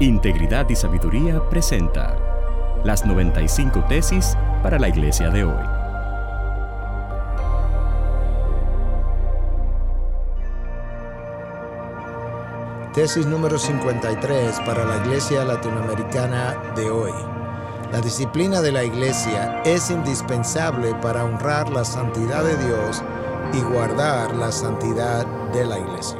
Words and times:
Integridad 0.00 0.68
y 0.68 0.74
Sabiduría 0.74 1.40
presenta 1.48 2.16
las 2.82 3.06
95 3.06 3.84
tesis 3.88 4.36
para 4.62 4.78
la 4.78 4.88
iglesia 4.88 5.30
de 5.30 5.44
hoy. 5.44 5.64
Tesis 12.94 13.26
número 13.26 13.58
53 13.58 14.60
para 14.66 14.84
la 14.84 14.96
iglesia 15.04 15.44
latinoamericana 15.44 16.56
de 16.74 16.90
hoy. 16.90 17.12
La 17.92 18.00
disciplina 18.00 18.60
de 18.60 18.72
la 18.72 18.84
iglesia 18.84 19.62
es 19.64 19.90
indispensable 19.90 20.94
para 20.96 21.24
honrar 21.24 21.70
la 21.70 21.84
santidad 21.84 22.42
de 22.42 22.56
Dios 22.56 23.02
y 23.52 23.60
guardar 23.60 24.34
la 24.34 24.50
santidad 24.50 25.26
de 25.52 25.64
la 25.64 25.78
iglesia. 25.78 26.18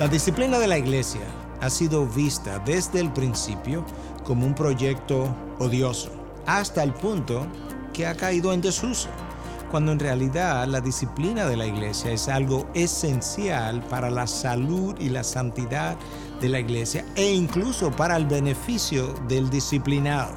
La 0.00 0.08
disciplina 0.08 0.58
de 0.58 0.66
la 0.66 0.78
iglesia 0.78 1.22
ha 1.66 1.70
sido 1.70 2.06
vista 2.06 2.60
desde 2.60 3.00
el 3.00 3.12
principio 3.12 3.84
como 4.24 4.46
un 4.46 4.54
proyecto 4.54 5.34
odioso, 5.58 6.10
hasta 6.46 6.82
el 6.82 6.92
punto 6.94 7.46
que 7.92 8.06
ha 8.06 8.14
caído 8.14 8.52
en 8.52 8.60
desuso, 8.60 9.08
cuando 9.70 9.90
en 9.90 9.98
realidad 9.98 10.66
la 10.68 10.80
disciplina 10.80 11.46
de 11.46 11.56
la 11.56 11.66
iglesia 11.66 12.12
es 12.12 12.28
algo 12.28 12.68
esencial 12.74 13.82
para 13.90 14.10
la 14.10 14.26
salud 14.26 14.94
y 15.00 15.08
la 15.08 15.24
santidad 15.24 15.96
de 16.40 16.48
la 16.48 16.60
iglesia 16.60 17.04
e 17.16 17.32
incluso 17.32 17.90
para 17.90 18.16
el 18.16 18.26
beneficio 18.26 19.12
del 19.26 19.50
disciplinado. 19.50 20.32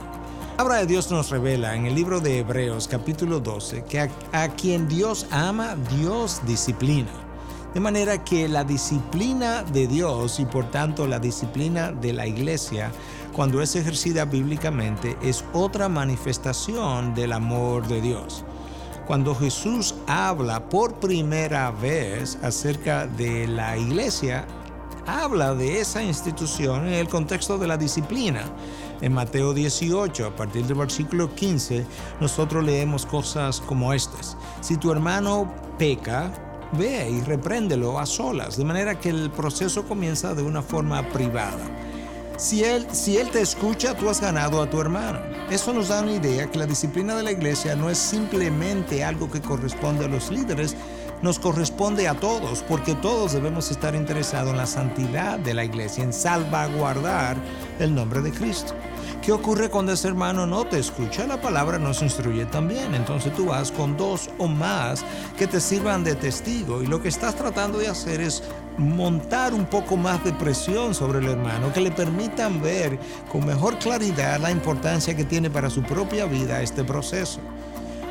La 0.52 0.64
palabra 0.64 0.80
de 0.80 0.88
Dios 0.88 1.12
nos 1.12 1.30
revela 1.30 1.76
en 1.76 1.86
el 1.86 1.96
libro 1.96 2.20
de 2.20 2.40
Hebreos 2.40 2.88
capítulo 2.88 3.40
12 3.40 3.86
que 3.86 4.00
a, 4.00 4.10
a 4.32 4.50
quien 4.50 4.88
Dios 4.88 5.28
ama, 5.32 5.76
Dios 5.96 6.42
disciplina. 6.46 7.29
De 7.74 7.80
manera 7.80 8.24
que 8.24 8.48
la 8.48 8.64
disciplina 8.64 9.62
de 9.62 9.88
Dios 9.88 10.40
y 10.40 10.46
por 10.46 10.72
tanto 10.72 11.06
la 11.06 11.20
disciplina 11.20 11.92
de 11.92 12.14
la 12.14 12.26
iglesia, 12.26 12.92
cuando 13.36 13.62
es 13.62 13.76
ejercida 13.76 14.26
bíblicamente, 14.26 15.16
es 15.22 15.46
otra 15.54 15.88
manifestación 15.88 17.14
del 17.14 17.32
amor 17.32 17.88
de 17.88 18.02
Dios. 18.02 18.44
Cuando 19.06 19.36
Jesús 19.36 19.94
habla 20.08 20.68
por 20.68 20.96
primera 20.96 21.70
vez 21.70 22.40
acerca 22.42 23.06
de 23.06 23.48
la 23.48 23.78
iglesia, 23.78 24.48
habla 25.06 25.54
de 25.54 25.80
esa 25.80 26.02
institución 26.04 26.88
en 26.88 26.94
el 26.94 27.08
contexto 27.08 27.60
de 27.60 27.68
la 27.68 27.78
disciplina. 27.78 28.42
En 29.02 29.14
Mateo 29.14 29.54
18, 29.54 30.26
a 30.26 30.36
partir 30.36 30.66
del 30.66 30.76
versículo 30.76 31.34
15, 31.34 31.86
nosotros 32.20 32.64
leemos 32.64 33.06
cosas 33.06 33.62
como 33.62 33.94
estas. 33.94 34.38
Si 34.62 34.78
tu 34.78 34.92
hermano 34.92 35.52
peca, 35.78 36.49
ve 36.74 37.10
y 37.10 37.22
repréndelo 37.22 38.00
a 38.00 38.06
solas, 38.06 38.58
de 38.58 38.66
manera 38.66 39.00
que 39.00 39.10
el 39.10 39.32
proceso 39.32 39.86
comienza 39.86 40.34
de 40.34 40.44
una 40.44 40.62
forma 40.62 41.08
privada. 41.10 41.66
Si 42.38 42.64
él, 42.64 42.88
si 42.94 43.18
él 43.18 43.30
te 43.32 43.42
escucha, 43.42 43.96
tú 43.96 44.10
has 44.10 44.22
ganado 44.22 44.62
a 44.62 44.70
tu 44.70 44.80
hermano. 44.80 45.20
Eso 45.50 45.74
nos 45.74 45.90
da 45.90 46.02
una 46.02 46.14
idea 46.14 46.50
que 46.50 46.58
la 46.58 46.66
disciplina 46.66 47.16
de 47.16 47.24
la 47.24 47.34
iglesia 47.34 47.76
no 47.76 47.90
es 47.90 47.98
simplemente 47.98 49.04
algo 49.04 49.30
que 49.30 49.42
corresponde 49.42 50.06
a 50.06 50.08
los 50.08 50.32
líderes, 50.32 50.76
nos 51.22 51.38
corresponde 51.38 52.08
a 52.08 52.14
todos, 52.14 52.64
porque 52.64 52.96
todos 52.96 53.34
debemos 53.34 53.72
estar 53.72 53.94
interesados 53.94 54.52
en 54.52 54.58
la 54.58 54.68
santidad 54.68 55.38
de 55.38 55.54
la 55.54 55.66
iglesia, 55.66 56.04
en 56.04 56.14
salvaguardar 56.14 57.36
el 57.80 57.94
nombre 57.94 58.22
de 58.22 58.32
Cristo. 58.32 58.74
¿Qué 59.22 59.34
ocurre 59.34 59.70
cuando 59.70 59.92
ese 59.92 60.08
hermano 60.08 60.48
no 60.48 60.66
te 60.66 60.80
escucha? 60.80 61.28
La 61.28 61.42
palabra 61.42 61.78
nos 61.78 62.02
instruye 62.02 62.46
también. 62.46 62.96
Entonces 62.96 63.34
tú 63.36 63.48
vas 63.48 63.70
con 63.70 63.98
dos 63.98 64.30
o 64.38 64.48
más 64.48 65.04
que 65.38 65.46
te 65.46 65.60
sirvan 65.60 66.06
de 66.06 66.16
testigo 66.16 66.82
y 66.82 66.88
lo 66.88 67.02
que 67.02 67.10
estás 67.10 67.36
tratando 67.36 67.80
de 67.80 67.90
hacer 67.90 68.22
es 68.22 68.44
montar 68.78 69.54
un 69.54 69.66
poco 69.66 69.98
más 69.98 70.24
de 70.24 70.32
presión 70.32 70.96
sobre 70.96 71.20
el 71.20 71.28
hermano, 71.28 71.74
que 71.74 71.82
le 71.82 71.92
permitan 71.92 72.62
ver 72.62 72.98
con 73.30 73.46
mejor 73.46 73.78
claridad 73.78 74.40
la 74.40 74.52
importancia 74.52 75.16
que 75.16 75.26
tiene 75.26 75.50
para 75.50 75.70
su 75.70 75.84
propia 75.84 76.26
vida 76.26 76.62
este 76.62 76.86
proceso. 76.86 77.42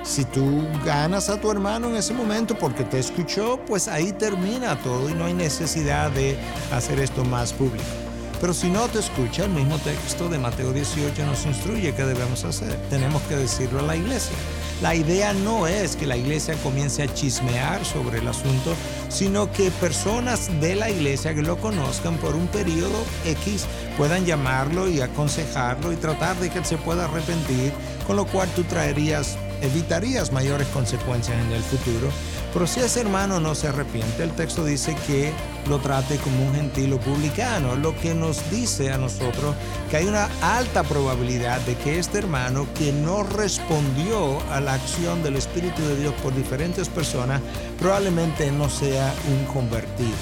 Si 0.02 0.26
tú 0.26 0.66
ganas 0.84 1.30
a 1.30 1.40
tu 1.40 1.50
hermano 1.50 1.88
en 1.88 1.96
ese 1.96 2.12
momento 2.12 2.56
porque 2.56 2.84
te 2.84 2.98
escuchó, 2.98 3.58
pues 3.66 3.88
ahí 3.88 4.12
termina 4.12 4.78
todo 4.82 5.08
y 5.08 5.14
no 5.14 5.24
hay 5.24 5.34
necesidad 5.34 6.10
de 6.10 6.38
hacer 6.70 7.00
esto 7.00 7.24
más 7.24 7.54
público. 7.54 8.07
Pero 8.40 8.54
si 8.54 8.70
no 8.70 8.86
te 8.86 9.00
escucha, 9.00 9.44
el 9.44 9.50
mismo 9.50 9.78
texto 9.78 10.28
de 10.28 10.38
Mateo 10.38 10.72
18 10.72 11.26
nos 11.26 11.44
instruye 11.44 11.92
qué 11.94 12.04
debemos 12.04 12.44
hacer. 12.44 12.76
Tenemos 12.88 13.20
que 13.22 13.34
decirlo 13.34 13.80
a 13.80 13.82
la 13.82 13.96
iglesia. 13.96 14.36
La 14.80 14.94
idea 14.94 15.32
no 15.32 15.66
es 15.66 15.96
que 15.96 16.06
la 16.06 16.16
iglesia 16.16 16.54
comience 16.62 17.02
a 17.02 17.12
chismear 17.12 17.84
sobre 17.84 18.18
el 18.18 18.28
asunto, 18.28 18.76
sino 19.08 19.50
que 19.50 19.72
personas 19.72 20.48
de 20.60 20.76
la 20.76 20.88
iglesia 20.88 21.34
que 21.34 21.42
lo 21.42 21.56
conozcan 21.56 22.16
por 22.18 22.36
un 22.36 22.46
periodo 22.46 23.04
X 23.24 23.66
puedan 23.96 24.24
llamarlo 24.24 24.88
y 24.88 25.00
aconsejarlo 25.00 25.92
y 25.92 25.96
tratar 25.96 26.36
de 26.36 26.48
que 26.48 26.58
él 26.58 26.64
se 26.64 26.76
pueda 26.76 27.06
arrepentir, 27.06 27.72
con 28.06 28.14
lo 28.14 28.24
cual 28.24 28.48
tú 28.54 28.62
traerías 28.62 29.36
evitarías 29.62 30.30
mayores 30.30 30.68
consecuencias 30.68 31.36
en 31.44 31.52
el 31.52 31.62
futuro. 31.62 32.08
Pero 32.52 32.66
si 32.66 32.80
ese 32.80 33.00
hermano 33.00 33.40
no 33.40 33.54
se 33.54 33.68
arrepiente, 33.68 34.22
el 34.22 34.32
texto 34.32 34.64
dice 34.64 34.96
que 35.06 35.32
lo 35.68 35.78
trate 35.78 36.16
como 36.16 36.46
un 36.46 36.54
gentil 36.54 36.94
o 36.94 36.98
publicano, 36.98 37.76
lo 37.76 37.94
que 38.00 38.14
nos 38.14 38.50
dice 38.50 38.90
a 38.90 38.98
nosotros 38.98 39.54
que 39.90 39.98
hay 39.98 40.06
una 40.06 40.28
alta 40.40 40.82
probabilidad 40.82 41.60
de 41.62 41.76
que 41.76 41.98
este 41.98 42.18
hermano 42.18 42.66
que 42.74 42.90
no 42.92 43.22
respondió 43.22 44.40
a 44.50 44.60
la 44.60 44.74
acción 44.74 45.22
del 45.22 45.36
Espíritu 45.36 45.82
de 45.82 45.96
Dios 45.96 46.14
por 46.22 46.34
diferentes 46.34 46.88
personas, 46.88 47.42
probablemente 47.78 48.50
no 48.50 48.70
sea 48.70 49.12
un 49.30 49.44
convertido. 49.52 50.16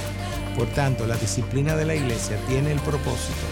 Por 0.57 0.67
tanto, 0.69 1.07
la 1.07 1.17
disciplina 1.17 1.77
de 1.77 1.85
la 1.85 1.95
iglesia 1.95 2.39
tiene 2.49 2.73
el 2.73 2.81
propósito 2.81 3.47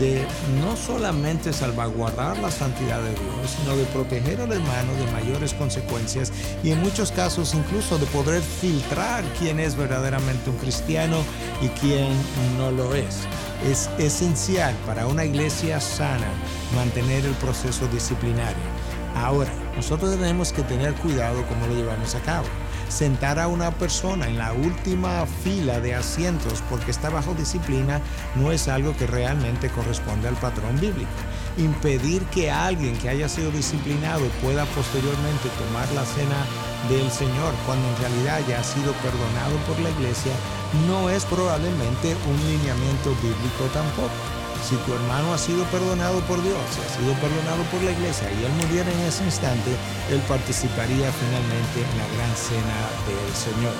de 0.00 0.26
no 0.60 0.76
solamente 0.76 1.52
salvaguardar 1.52 2.38
la 2.38 2.50
santidad 2.50 3.02
de 3.02 3.10
Dios, 3.10 3.56
sino 3.58 3.76
de 3.76 3.84
proteger 3.84 4.40
al 4.40 4.50
hermano 4.50 4.92
de 4.94 5.12
mayores 5.12 5.52
consecuencias 5.52 6.32
y 6.64 6.70
en 6.70 6.80
muchos 6.80 7.12
casos 7.12 7.54
incluso 7.54 7.98
de 7.98 8.06
poder 8.06 8.42
filtrar 8.42 9.22
quién 9.38 9.60
es 9.60 9.76
verdaderamente 9.76 10.48
un 10.48 10.56
cristiano 10.56 11.18
y 11.60 11.68
quién 11.80 12.08
no 12.56 12.70
lo 12.70 12.94
es. 12.94 13.20
Es 13.70 13.90
esencial 13.98 14.74
para 14.86 15.06
una 15.06 15.24
iglesia 15.26 15.80
sana 15.80 16.28
mantener 16.74 17.26
el 17.26 17.34
proceso 17.34 17.86
disciplinario. 17.88 18.62
Ahora, 19.14 19.52
nosotros 19.76 20.12
tenemos 20.12 20.52
que 20.52 20.62
tener 20.62 20.94
cuidado 20.94 21.44
cómo 21.46 21.66
lo 21.66 21.74
llevamos 21.74 22.14
a 22.14 22.20
cabo 22.20 22.46
sentar 22.90 23.38
a 23.38 23.48
una 23.48 23.70
persona 23.70 24.28
en 24.28 24.38
la 24.38 24.52
última 24.52 25.26
fila 25.44 25.80
de 25.80 25.94
asientos 25.94 26.62
porque 26.68 26.90
está 26.90 27.10
bajo 27.10 27.34
disciplina 27.34 28.00
no 28.34 28.52
es 28.52 28.68
algo 28.68 28.96
que 28.96 29.06
realmente 29.06 29.70
corresponde 29.70 30.28
al 30.28 30.36
patrón 30.36 30.78
bíblico. 30.80 31.10
Impedir 31.56 32.22
que 32.26 32.50
alguien 32.50 32.96
que 32.98 33.08
haya 33.08 33.28
sido 33.28 33.50
disciplinado 33.50 34.26
pueda 34.42 34.64
posteriormente 34.66 35.48
tomar 35.58 35.90
la 35.92 36.04
cena 36.04 36.46
del 36.88 37.10
Señor 37.10 37.54
cuando 37.66 37.86
en 37.88 37.96
realidad 37.98 38.40
ya 38.48 38.60
ha 38.60 38.64
sido 38.64 38.92
perdonado 38.94 39.56
por 39.66 39.78
la 39.80 39.90
iglesia 39.90 40.32
no 40.86 41.10
es 41.10 41.24
probablemente 41.24 42.16
un 42.28 42.36
lineamiento 42.48 43.10
bíblico 43.22 43.64
tampoco. 43.72 44.39
Si 44.62 44.76
tu 44.76 44.92
hermano 44.92 45.34
ha 45.34 45.38
sido 45.38 45.64
perdonado 45.64 46.20
por 46.28 46.42
Dios, 46.42 46.60
si 46.70 46.80
ha 46.80 46.90
sido 47.00 47.14
perdonado 47.18 47.62
por 47.72 47.82
la 47.82 47.92
iglesia 47.92 48.30
y 48.30 48.44
él 48.44 48.52
muriera 48.60 48.92
en 48.92 49.00
ese 49.00 49.24
instante, 49.24 49.72
él 50.10 50.20
participaría 50.28 51.10
finalmente 51.10 51.80
en 51.80 51.92
la 51.98 52.06
gran 52.14 52.32
cena 52.36 52.76
del 53.08 53.34
Señor. 53.34 53.74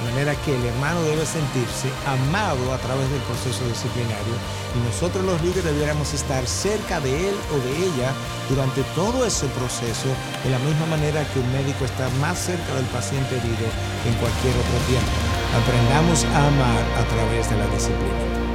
De 0.00 0.10
manera 0.12 0.34
que 0.46 0.56
el 0.56 0.64
hermano 0.64 1.02
debe 1.02 1.26
sentirse 1.26 1.92
amado 2.08 2.72
a 2.72 2.78
través 2.78 3.04
del 3.10 3.20
proceso 3.28 3.60
disciplinario 3.68 4.32
y 4.72 4.78
nosotros 4.88 5.20
los 5.26 5.36
líderes 5.42 5.64
debiéramos 5.64 6.14
estar 6.14 6.46
cerca 6.46 7.00
de 7.00 7.28
él 7.28 7.36
o 7.52 7.56
de 7.60 7.72
ella 7.84 8.08
durante 8.48 8.82
todo 8.96 9.26
ese 9.26 9.44
proceso 9.60 10.08
de 10.42 10.50
la 10.50 10.58
misma 10.60 10.86
manera 10.86 11.26
que 11.34 11.40
un 11.40 11.52
médico 11.52 11.84
está 11.84 12.08
más 12.16 12.38
cerca 12.38 12.74
del 12.80 12.86
paciente 12.86 13.36
herido 13.36 13.68
que 14.02 14.08
en 14.08 14.16
cualquier 14.16 14.56
otro 14.56 14.78
tiempo. 14.88 15.12
Aprendamos 15.52 16.24
a 16.24 16.48
amar 16.48 16.82
a 16.96 17.04
través 17.12 17.50
de 17.50 17.56
la 17.58 17.66
disciplina. 17.66 18.49